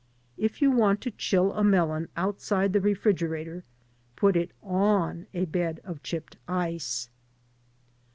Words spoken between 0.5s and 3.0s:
you want to chill a melon outside the